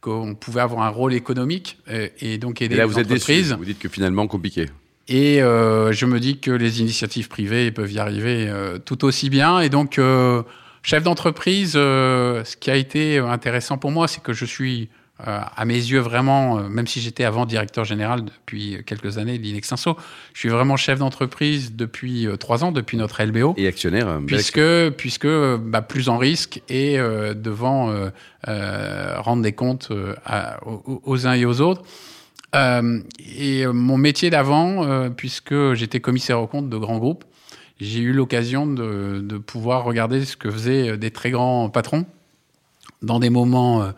qu'on 0.00 0.34
pouvait 0.34 0.60
avoir 0.62 0.82
un 0.82 0.88
rôle 0.88 1.12
économique 1.14 1.78
et, 1.90 2.12
et 2.20 2.38
donc 2.38 2.62
aider 2.62 2.74
Et 2.74 2.78
là, 2.78 2.84
les 2.84 2.88
vous 2.90 2.98
êtes 2.98 3.06
entreprises. 3.10 3.54
Vous 3.58 3.64
dites 3.64 3.78
que 3.78 3.88
finalement, 3.88 4.26
compliqué. 4.26 4.70
Et 5.08 5.42
euh, 5.42 5.92
je 5.92 6.06
me 6.06 6.20
dis 6.20 6.38
que 6.38 6.50
les 6.50 6.80
initiatives 6.80 7.28
privées 7.28 7.70
peuvent 7.70 7.92
y 7.92 7.98
arriver 7.98 8.46
euh, 8.48 8.78
tout 8.78 9.04
aussi 9.04 9.28
bien. 9.28 9.60
Et 9.60 9.68
donc, 9.68 9.98
euh, 9.98 10.42
chef 10.82 11.02
d'entreprise, 11.02 11.72
ce 11.72 12.56
qui 12.56 12.70
a 12.70 12.76
été 12.76 13.18
intéressant 13.18 13.76
pour 13.76 13.90
moi, 13.90 14.08
c'est 14.08 14.22
que 14.22 14.32
je 14.32 14.46
suis, 14.46 14.88
euh, 15.20 15.38
à 15.56 15.64
mes 15.64 15.74
yeux, 15.76 16.00
vraiment, 16.00 16.58
euh, 16.58 16.68
même 16.68 16.88
si 16.88 17.00
j'étais 17.00 17.22
avant 17.22 17.46
directeur 17.46 17.84
général 17.84 18.24
depuis 18.24 18.78
quelques 18.84 19.16
années 19.16 19.38
de 19.38 19.42
l'Inextinso, 19.44 19.96
je 20.32 20.38
suis 20.40 20.48
vraiment 20.48 20.76
chef 20.76 20.98
d'entreprise 20.98 21.76
depuis 21.76 22.26
euh, 22.26 22.36
trois 22.36 22.64
ans, 22.64 22.72
depuis 22.72 22.96
notre 22.96 23.22
LBO 23.22 23.54
Et 23.56 23.68
actionnaire 23.68 24.08
euh, 24.08 24.18
puisque 24.26 24.60
puisque 24.96 25.28
bah, 25.60 25.82
plus 25.82 26.08
en 26.08 26.18
risque 26.18 26.62
et 26.68 26.96
devant 26.98 27.94
rendre 28.44 29.42
des 29.42 29.52
comptes 29.52 29.92
à- 30.26 30.58
aux, 30.66 31.00
aux 31.04 31.26
uns 31.28 31.34
et 31.34 31.44
aux 31.44 31.60
autres. 31.60 31.82
Et 32.54 33.66
mon 33.66 33.96
métier 33.96 34.30
d'avant, 34.30 35.10
puisque 35.10 35.74
j'étais 35.74 36.00
commissaire 36.00 36.40
aux 36.40 36.46
comptes 36.46 36.68
de 36.68 36.76
grands 36.76 36.98
groupes, 36.98 37.24
j'ai 37.80 38.00
eu 38.00 38.12
l'occasion 38.12 38.66
de, 38.66 39.20
de 39.22 39.38
pouvoir 39.38 39.84
regarder 39.84 40.24
ce 40.24 40.36
que 40.36 40.50
faisaient 40.50 40.96
des 40.96 41.10
très 41.10 41.30
grands 41.30 41.68
patrons 41.70 42.06
dans 43.02 43.18
des 43.18 43.30
moments 43.30 43.92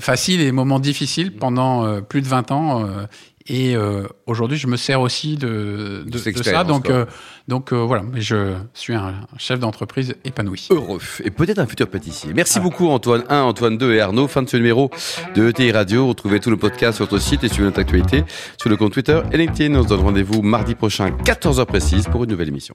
faciles 0.00 0.40
et 0.40 0.44
des 0.44 0.52
moments 0.52 0.80
difficiles 0.80 1.34
pendant 1.36 1.84
euh, 1.84 2.00
plus 2.00 2.22
de 2.22 2.28
20 2.28 2.50
ans. 2.52 2.84
euh, 2.86 3.06
et 3.48 3.76
euh, 3.76 4.08
aujourd'hui, 4.26 4.58
je 4.58 4.66
me 4.66 4.76
sers 4.76 5.00
aussi 5.00 5.36
de, 5.36 6.02
de, 6.04 6.30
de 6.32 6.42
ça. 6.42 6.64
Donc, 6.64 6.90
euh, 6.90 7.04
donc 7.46 7.72
euh, 7.72 7.76
voilà, 7.76 8.02
je 8.14 8.54
suis 8.74 8.92
un 8.92 9.14
chef 9.38 9.60
d'entreprise 9.60 10.16
épanoui. 10.24 10.66
heureux 10.70 10.98
et 11.22 11.30
peut-être 11.30 11.60
un 11.60 11.66
futur 11.66 11.88
pâtissier. 11.88 12.32
Merci 12.34 12.58
beaucoup 12.58 12.88
Antoine 12.88 13.22
1, 13.28 13.42
Antoine 13.42 13.78
2 13.78 13.94
et 13.94 14.00
Arnaud. 14.00 14.26
Fin 14.26 14.42
de 14.42 14.48
ce 14.48 14.56
numéro 14.56 14.90
de 15.36 15.48
ETI 15.50 15.70
Radio. 15.70 16.08
Retrouvez 16.08 16.40
tous 16.40 16.50
nos 16.50 16.56
podcasts 16.56 16.96
sur 16.96 17.04
notre 17.04 17.18
site 17.18 17.44
et 17.44 17.48
suivez 17.48 17.66
notre 17.66 17.78
actualité 17.78 18.24
sur 18.58 18.68
le 18.68 18.76
compte 18.76 18.92
Twitter 18.92 19.20
et 19.30 19.36
LinkedIn. 19.36 19.78
On 19.78 19.84
se 19.84 19.88
donne 19.88 20.00
rendez-vous 20.00 20.42
mardi 20.42 20.74
prochain, 20.74 21.10
14h 21.10 21.66
précise, 21.66 22.06
pour 22.08 22.24
une 22.24 22.30
nouvelle 22.30 22.48
émission. 22.48 22.74